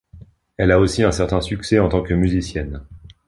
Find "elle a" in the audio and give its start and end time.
0.57-0.79